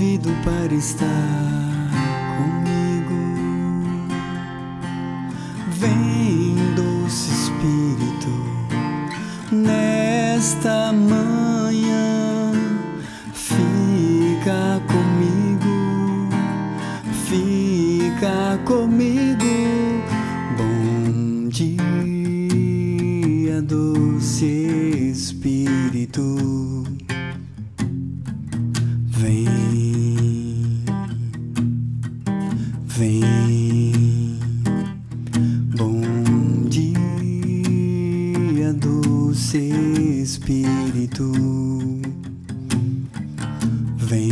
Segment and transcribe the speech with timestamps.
[0.00, 1.06] convido para estar
[2.38, 3.20] comigo.
[5.72, 8.32] Vem, doce Espírito,
[9.52, 11.29] nesta manhã,
[44.10, 44.28] Vem.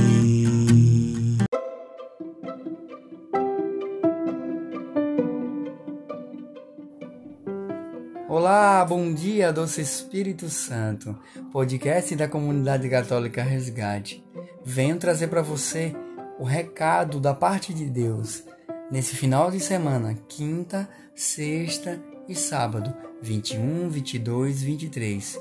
[8.29, 11.17] Olá, bom dia, doce Espírito Santo,
[11.53, 14.27] podcast da comunidade católica Resgate.
[14.65, 15.95] Venho trazer para você
[16.41, 18.43] o recado da parte de Deus
[18.91, 25.41] nesse final de semana, quinta, sexta e sábado, 21, 22, 23.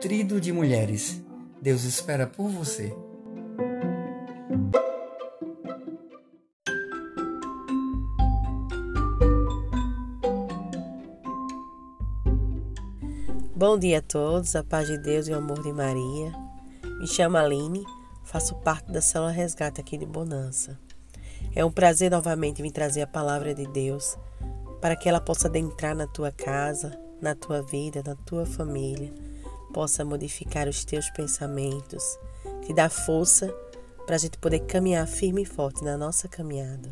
[0.00, 1.22] Trido de mulheres.
[1.60, 2.96] Deus espera por você.
[13.58, 16.32] Bom dia a todos, a paz de Deus e o amor de Maria.
[17.00, 17.84] Me chamo Aline,
[18.22, 20.78] faço parte da Célula Resgate aqui de Bonança.
[21.56, 24.16] É um prazer novamente vir trazer a palavra de Deus
[24.80, 29.12] para que ela possa adentrar na tua casa, na tua vida, na tua família,
[29.74, 32.16] possa modificar os teus pensamentos,
[32.64, 33.52] te dar força
[34.06, 36.90] para a gente poder caminhar firme e forte na nossa caminhada.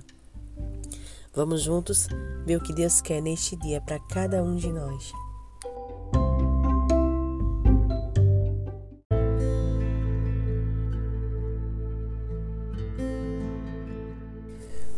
[1.33, 2.09] Vamos juntos
[2.45, 5.13] ver o que Deus quer neste dia para cada um de nós.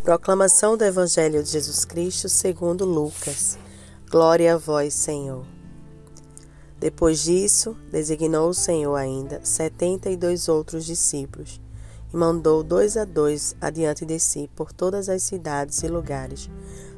[0.09, 3.59] Proclamação do Evangelho de Jesus Cristo segundo Lucas.
[4.11, 5.45] Glória a vós, Senhor.
[6.81, 11.61] Depois disso, designou o Senhor ainda setenta e dois outros discípulos
[12.11, 16.49] e mandou dois a dois adiante de si por todas as cidades e lugares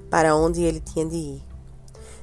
[0.09, 1.43] para onde ele tinha de ir.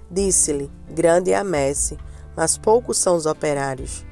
[0.10, 1.98] Disse-lhe: Grande é a messe,
[2.34, 4.06] mas poucos são os operários.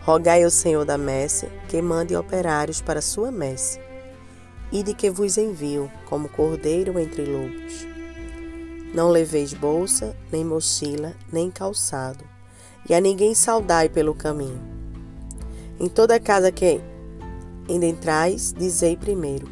[0.00, 3.78] Rogai ao Senhor da messe que mande operários para sua messe
[4.72, 7.86] e de que vos envio, como cordeiro entre lobos.
[8.94, 12.24] Não leveis bolsa, nem mochila, nem calçado,
[12.88, 14.60] e a ninguém saudai pelo caminho.
[15.80, 16.80] Em toda casa que
[17.68, 19.48] entrais, dizei primeiro: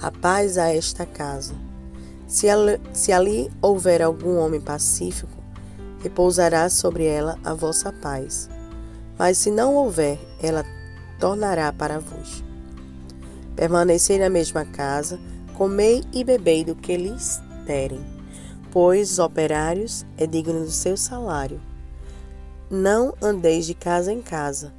[0.00, 1.54] A paz a esta casa.
[2.26, 5.42] Se ali, se ali houver algum homem pacífico,
[6.02, 8.48] repousará sobre ela a vossa paz.
[9.18, 10.64] Mas se não houver, ela
[11.18, 12.42] tornará para vos.
[13.56, 15.20] Permanecei na mesma casa,
[15.54, 18.04] comei e bebei do que lhes derem,
[18.70, 21.60] pois os operários é digno do seu salário.
[22.70, 24.72] Não andeis de casa em casa.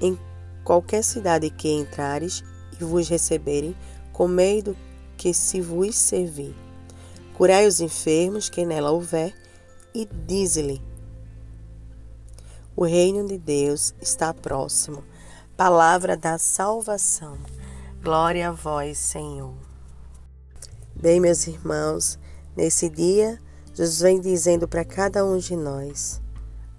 [0.00, 0.18] Em
[0.64, 2.42] qualquer cidade que entrares
[2.80, 3.76] e vos receberem,
[4.12, 4.76] comei do
[5.16, 6.54] que se vos servir.
[7.34, 9.34] Curai os enfermos que nela houver,
[9.94, 10.82] e dize-lhe:
[12.74, 15.04] O reino de Deus está próximo.
[15.56, 17.38] Palavra da salvação.
[18.04, 19.54] Glória a vós, Senhor.
[20.94, 22.18] Bem, meus irmãos,
[22.54, 23.40] nesse dia,
[23.72, 26.20] Jesus vem dizendo para cada um de nós: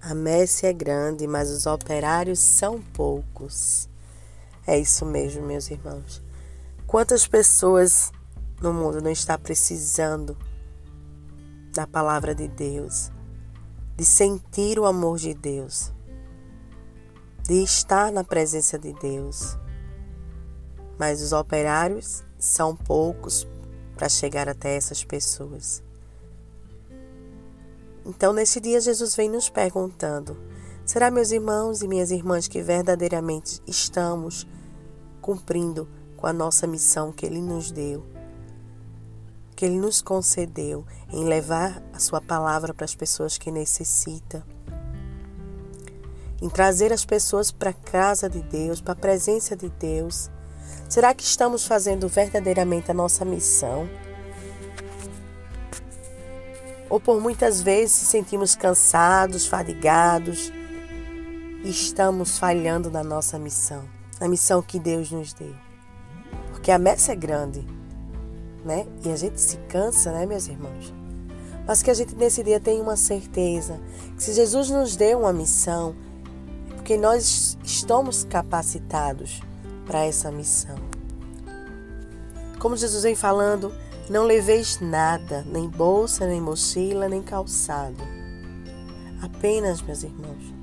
[0.00, 3.88] a messe é grande, mas os operários são poucos.
[4.64, 6.22] É isso mesmo, meus irmãos.
[6.86, 8.12] Quantas pessoas
[8.62, 10.38] no mundo não está precisando
[11.74, 13.10] da palavra de Deus,
[13.96, 15.92] de sentir o amor de Deus,
[17.42, 19.58] de estar na presença de Deus?
[20.98, 23.46] Mas os operários são poucos
[23.94, 25.82] para chegar até essas pessoas.
[28.04, 30.36] Então, nesse dia, Jesus vem nos perguntando:
[30.84, 34.46] será, meus irmãos e minhas irmãs, que verdadeiramente estamos
[35.20, 38.06] cumprindo com a nossa missão que Ele nos deu,
[39.56, 44.42] que Ele nos concedeu em levar a Sua palavra para as pessoas que necessitam?
[46.40, 50.30] Em trazer as pessoas para a casa de Deus, para a presença de Deus,
[50.88, 53.88] Será que estamos fazendo verdadeiramente a nossa missão?
[56.88, 60.52] Ou por muitas vezes se sentimos cansados, fadigados
[61.64, 63.84] e estamos falhando na nossa missão,
[64.20, 65.54] na missão que Deus nos deu?
[66.52, 67.66] Porque a messa é grande,
[68.64, 68.86] né?
[69.04, 70.94] E a gente se cansa, né, meus irmãos?
[71.66, 73.80] Mas que a gente nesse dia tenha uma certeza
[74.16, 75.96] que se Jesus nos deu uma missão,
[76.70, 79.40] é porque nós estamos capacitados
[79.86, 80.76] para essa missão.
[82.58, 83.72] Como Jesus vem falando,
[84.10, 88.02] não leveis nada, nem bolsa, nem mochila, nem calçado.
[89.22, 90.54] Apenas, meus irmãos,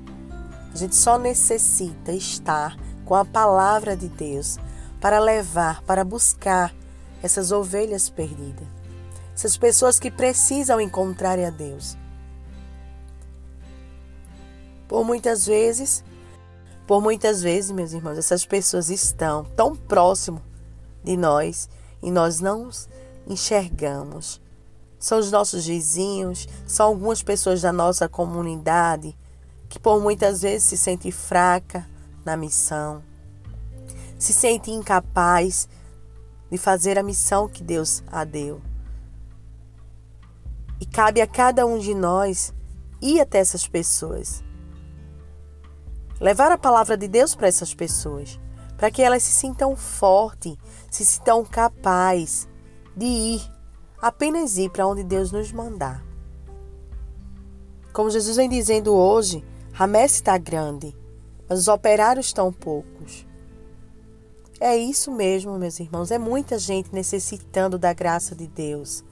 [0.72, 4.58] a gente só necessita estar com a palavra de Deus
[5.00, 6.74] para levar, para buscar
[7.22, 8.66] essas ovelhas perdidas,
[9.34, 11.96] essas pessoas que precisam encontrar a Deus.
[14.88, 16.04] Por muitas vezes,
[16.86, 20.42] por muitas vezes, meus irmãos, essas pessoas estão tão próximo
[21.02, 21.68] de nós
[22.02, 22.68] e nós não
[23.26, 24.40] enxergamos.
[24.98, 29.16] São os nossos vizinhos, são algumas pessoas da nossa comunidade
[29.68, 31.88] que por muitas vezes se sente fraca
[32.24, 33.02] na missão,
[34.18, 35.68] se sente incapaz
[36.50, 38.60] de fazer a missão que Deus a deu.
[40.80, 42.52] E cabe a cada um de nós
[43.00, 44.43] ir até essas pessoas.
[46.20, 48.38] Levar a palavra de Deus para essas pessoas,
[48.76, 50.56] para que elas se sintam fortes,
[50.90, 52.48] se sintam capazes
[52.96, 53.52] de ir,
[54.00, 56.04] apenas ir para onde Deus nos mandar.
[57.92, 59.44] Como Jesus vem dizendo hoje,
[59.78, 60.96] a messe está grande,
[61.48, 63.26] mas os operários estão poucos.
[64.60, 66.10] É isso mesmo, meus irmãos.
[66.10, 69.04] É muita gente necessitando da graça de Deus.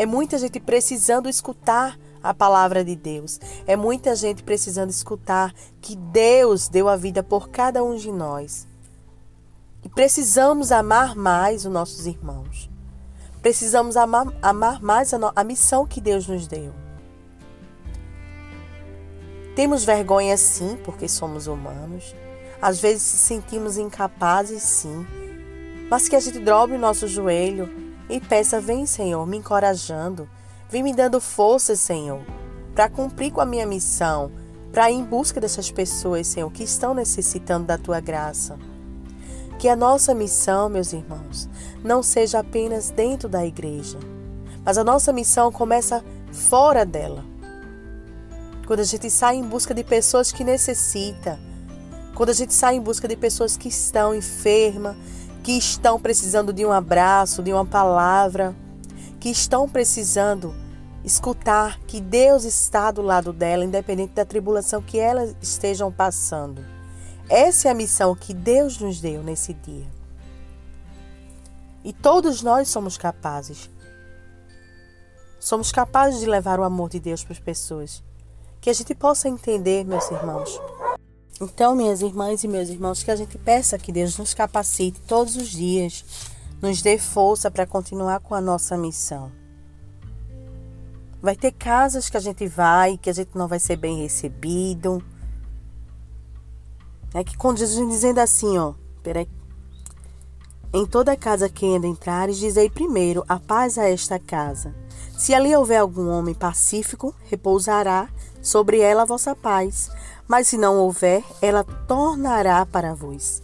[0.00, 3.38] É muita gente precisando escutar a palavra de Deus.
[3.66, 8.66] É muita gente precisando escutar que Deus deu a vida por cada um de nós.
[9.84, 12.70] E precisamos amar mais os nossos irmãos.
[13.42, 16.72] Precisamos amar, amar mais a, a missão que Deus nos deu.
[19.54, 22.14] Temos vergonha sim, porque somos humanos.
[22.62, 25.06] Às vezes sentimos incapazes sim.
[25.90, 30.28] Mas que a gente dobre o nosso joelho e peça: Vem, Senhor, me encorajando.
[30.68, 32.20] Vem me dando força, Senhor,
[32.74, 34.30] para cumprir com a minha missão,
[34.72, 38.58] para ir em busca dessas pessoas, Senhor, que estão necessitando da tua graça.
[39.58, 41.48] Que a nossa missão, meus irmãos,
[41.82, 43.98] não seja apenas dentro da igreja,
[44.64, 47.24] mas a nossa missão começa fora dela.
[48.66, 51.36] Quando a gente sai em busca de pessoas que necessitam,
[52.14, 54.96] quando a gente sai em busca de pessoas que estão enfermas,
[55.42, 58.54] que estão precisando de um abraço, de uma palavra,
[59.18, 60.54] que estão precisando
[61.04, 66.64] escutar que Deus está do lado dela, independente da tribulação que elas estejam passando.
[67.28, 69.86] Essa é a missão que Deus nos deu nesse dia.
[71.82, 73.70] E todos nós somos capazes.
[75.38, 78.02] Somos capazes de levar o amor de Deus para as pessoas.
[78.60, 80.60] Que a gente possa entender, meus irmãos.
[81.38, 85.36] Então, minhas irmãs e meus irmãos, que a gente peça que Deus nos capacite todos
[85.36, 86.04] os dias,
[86.62, 89.30] nos dê força para continuar com a nossa missão.
[91.22, 95.02] Vai ter casas que a gente vai, que a gente não vai ser bem recebido.
[97.12, 99.28] É que quando Jesus dizendo assim, ó, peraí,
[100.72, 104.74] em toda casa que ainda entrares, dizei primeiro a paz a esta casa.
[105.18, 108.08] Se ali houver algum homem pacífico, repousará
[108.40, 109.90] sobre ela a vossa paz.
[110.30, 113.42] Mas se não houver, ela tornará para vós.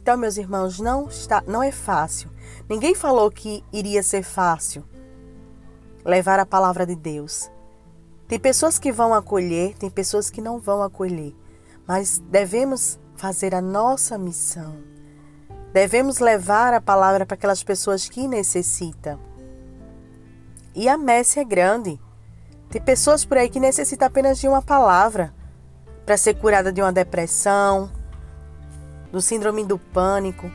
[0.00, 2.30] Então, meus irmãos, não está, não é fácil.
[2.68, 4.84] Ninguém falou que iria ser fácil
[6.04, 7.50] levar a palavra de Deus.
[8.28, 11.34] Tem pessoas que vão acolher, tem pessoas que não vão acolher,
[11.84, 14.96] mas devemos fazer a nossa missão
[15.76, 19.20] Devemos levar a palavra para aquelas pessoas que necessitam.
[20.74, 22.00] E a messe é grande.
[22.70, 25.34] Tem pessoas por aí que necessitam apenas de uma palavra
[26.06, 27.90] para ser curada de uma depressão,
[29.10, 30.50] do síndrome do pânico.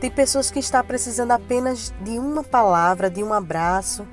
[0.00, 4.06] Tem pessoas que estão precisando apenas de uma palavra, de um abraço.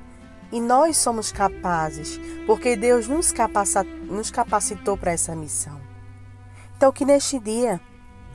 [0.50, 3.34] E nós somos capazes, porque Deus nos,
[4.08, 5.80] nos capacitou para essa missão.
[6.76, 7.80] Então, que neste dia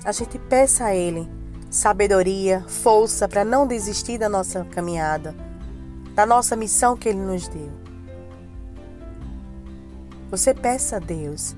[0.04, 1.30] a gente peça a Ele
[1.70, 5.36] sabedoria, força para não desistir da nossa caminhada,
[6.16, 7.72] da nossa missão que Ele nos deu.
[10.32, 11.56] Você peça a Deus,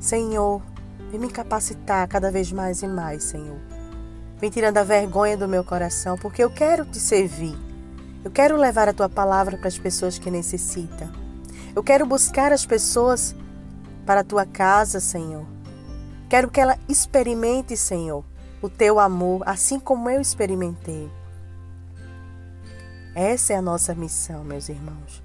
[0.00, 0.62] Senhor,
[1.10, 3.58] vem me capacitar cada vez mais e mais, Senhor.
[4.38, 7.58] Vem tirando a vergonha do meu coração, porque eu quero te servir.
[8.24, 11.10] Eu quero levar a tua palavra para as pessoas que necessitam.
[11.74, 13.34] Eu quero buscar as pessoas
[14.06, 15.44] para a tua casa, Senhor.
[16.28, 18.24] Quero que ela experimente, Senhor,
[18.62, 21.10] o teu amor, assim como eu experimentei.
[23.14, 25.22] Essa é a nossa missão, meus irmãos.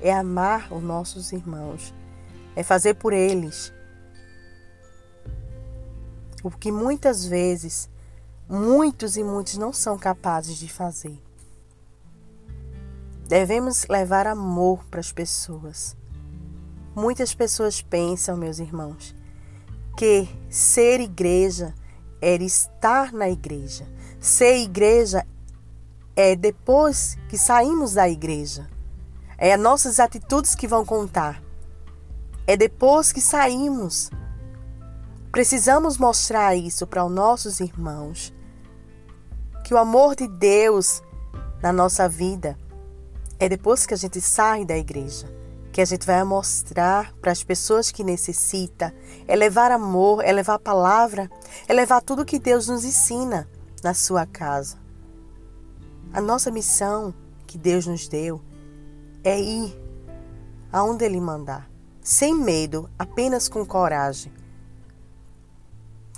[0.00, 1.92] É amar os nossos irmãos.
[2.56, 3.72] É fazer por eles
[6.44, 7.88] o que muitas vezes
[8.46, 11.18] muitos e muitos não são capazes de fazer.
[13.26, 15.96] Devemos levar amor para as pessoas.
[16.94, 19.16] Muitas pessoas pensam, meus irmãos,
[19.96, 21.74] que ser igreja
[22.20, 23.88] é estar na igreja.
[24.20, 25.26] Ser igreja
[26.14, 28.68] é depois que saímos da igreja.
[29.38, 31.42] É as nossas atitudes que vão contar.
[32.46, 34.10] É depois que saímos.
[35.34, 38.32] Precisamos mostrar isso para os nossos irmãos.
[39.64, 41.02] Que o amor de Deus
[41.62, 42.56] na nossa vida
[43.38, 45.34] é depois que a gente sai da igreja
[45.74, 48.92] que a gente vai mostrar para as pessoas que necessitam,
[49.26, 51.28] é levar amor, é levar palavra,
[51.66, 53.48] é levar tudo que Deus nos ensina
[53.82, 54.76] na sua casa.
[56.12, 57.12] A nossa missão
[57.44, 58.40] que Deus nos deu
[59.24, 59.76] é ir
[60.70, 61.68] aonde Ele mandar,
[62.00, 64.32] sem medo, apenas com coragem.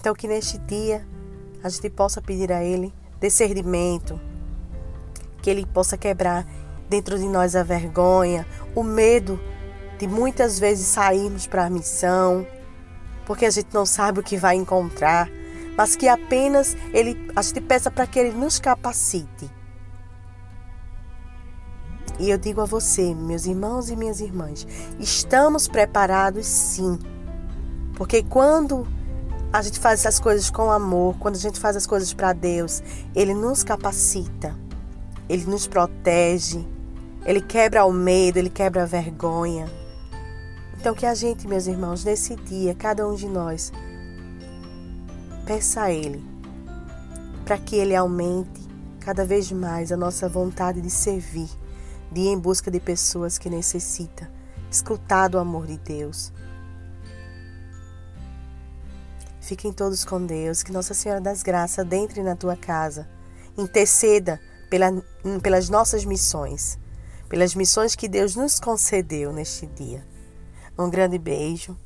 [0.07, 1.05] Então, que neste dia
[1.65, 4.21] a gente possa pedir a Ele discernimento,
[5.43, 6.47] que Ele possa quebrar
[6.89, 9.37] dentro de nós a vergonha, o medo
[9.99, 12.47] de muitas vezes sairmos para a missão,
[13.27, 15.29] porque a gente não sabe o que vai encontrar,
[15.77, 19.51] mas que apenas ele, a gente peça para que ele nos capacite.
[22.21, 24.69] E eu digo a você, meus irmãos e minhas irmãs,
[25.01, 26.97] estamos preparados sim.
[27.97, 28.87] Porque quando
[29.53, 32.83] a gente faz essas coisas com amor, quando a gente faz as coisas para Deus,
[33.15, 34.55] ele nos capacita,
[35.29, 36.67] ele nos protege,
[37.25, 39.67] ele quebra o medo, ele quebra a vergonha.
[40.79, 43.73] Então, que a gente, meus irmãos, nesse dia, cada um de nós,
[45.45, 46.25] peça a Ele
[47.45, 48.61] para que Ele aumente
[49.01, 51.49] cada vez mais a nossa vontade de servir,
[52.11, 54.27] de ir em busca de pessoas que necessitam,
[54.71, 56.33] escutar do amor de Deus.
[59.47, 63.09] Fiquem todos com Deus, que Nossa Senhora das Graças entre na tua casa,
[63.57, 64.93] interceda pela,
[65.43, 66.79] pelas nossas missões
[67.29, 70.07] pelas missões que Deus nos concedeu neste dia.
[70.79, 71.77] Um grande beijo.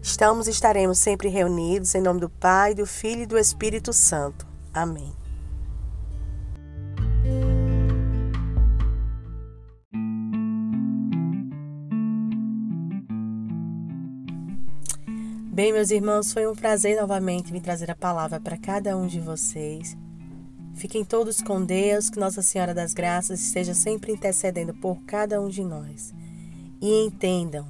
[0.00, 4.46] Estamos e estaremos sempre reunidos em nome do Pai, do Filho e do Espírito Santo.
[4.74, 5.21] Amém.
[15.62, 19.20] Bem, meus irmãos, foi um prazer novamente me trazer a palavra para cada um de
[19.20, 19.96] vocês.
[20.74, 25.48] Fiquem todos com Deus, que Nossa Senhora das Graças esteja sempre intercedendo por cada um
[25.48, 26.12] de nós.
[26.80, 27.68] E entendam,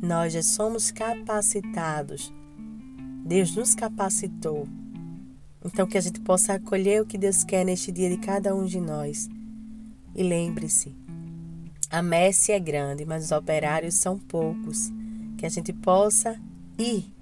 [0.00, 2.32] nós já somos capacitados.
[3.26, 4.68] Deus nos capacitou.
[5.64, 8.64] Então, que a gente possa acolher o que Deus quer neste dia de cada um
[8.64, 9.28] de nós.
[10.14, 10.94] E lembre-se,
[11.90, 14.92] a messe é grande, mas os operários são poucos.
[15.36, 16.40] Que a gente possa
[16.78, 17.12] ir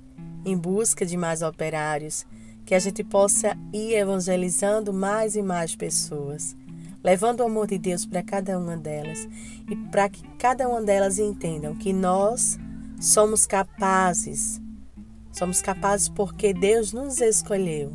[0.44, 2.26] em busca de mais operários
[2.64, 6.56] que a gente possa ir evangelizando mais e mais pessoas,
[7.02, 9.28] levando o amor de Deus para cada uma delas
[9.68, 12.58] e para que cada uma delas entendam que nós
[13.00, 14.60] somos capazes,
[15.32, 17.92] somos capazes porque Deus nos escolheu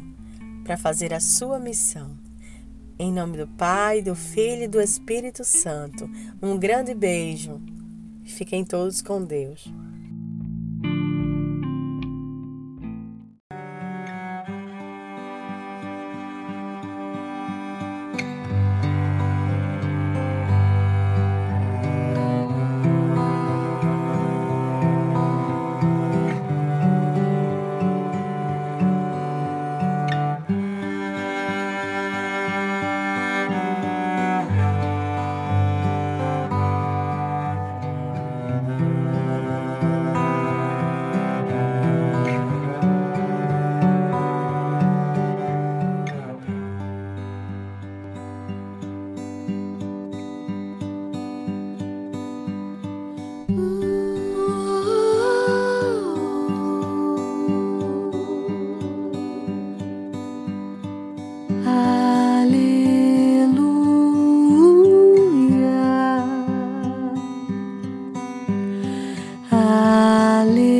[0.64, 2.18] para fazer a sua missão.
[3.00, 6.10] Em nome do Pai, do Filho e do Espírito Santo,
[6.42, 7.62] um grande beijo.
[8.26, 9.72] Fiquem todos com Deus.
[70.38, 70.77] Teu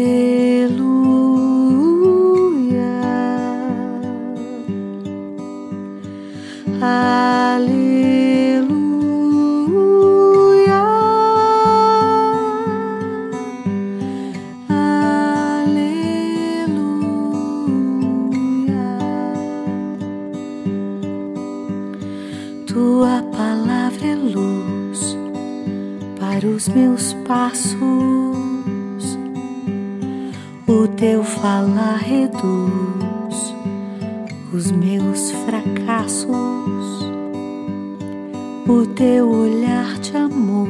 [34.54, 36.28] os meus fracassos.
[38.68, 40.68] O teu olhar de amor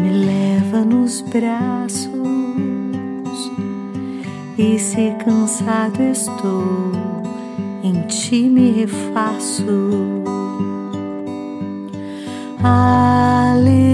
[0.00, 2.10] me leva nos braços.
[4.58, 6.92] E se cansado estou,
[7.82, 10.10] em ti me refaço.
[13.70, 13.89] Tenho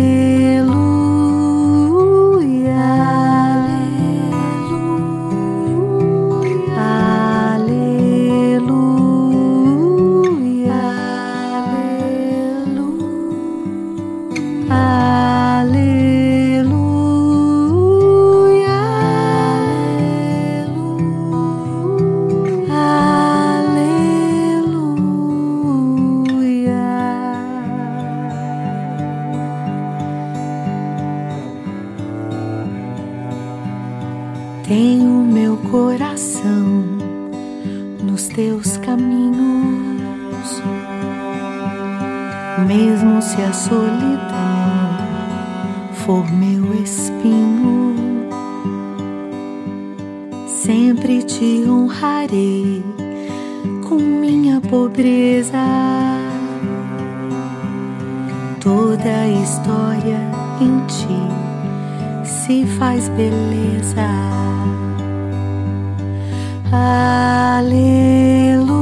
[46.06, 47.94] for meu espinho,
[50.46, 52.82] sempre te honrarei
[53.88, 55.58] com minha pobreza.
[58.60, 60.20] Toda história
[60.60, 61.18] em ti
[62.24, 64.06] se faz beleza.
[66.72, 68.75] Aleluia,